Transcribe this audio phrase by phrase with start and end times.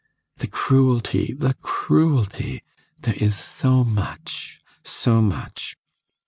[0.37, 2.63] The cruelty the cruelty;
[3.01, 5.77] there is so much, so much!